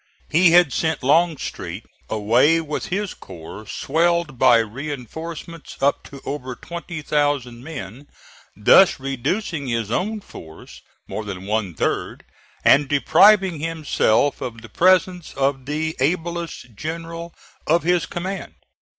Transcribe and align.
He 0.31 0.49
had 0.49 0.73
sent 0.73 1.03
Longstreet 1.03 1.85
away 2.09 2.59
with 2.59 2.87
his 2.87 3.13
corps 3.13 3.67
swelled 3.67 4.39
by 4.39 4.57
reinforcements 4.57 5.77
up 5.79 6.01
to 6.05 6.23
over 6.25 6.55
twenty 6.55 7.03
thousand 7.03 7.63
men, 7.63 8.07
thus 8.55 8.99
reducing 8.99 9.67
his 9.67 9.91
own 9.91 10.19
force 10.19 10.81
more 11.07 11.23
than 11.23 11.45
one 11.45 11.75
third 11.75 12.25
and 12.65 12.87
depriving 12.89 13.59
himself 13.59 14.41
of 14.41 14.63
the 14.63 14.69
presence 14.69 15.35
of 15.35 15.67
the 15.67 15.95
ablest 15.99 16.69
general 16.75 17.35
of 17.67 17.83
his 17.83 18.07
command. 18.07 18.55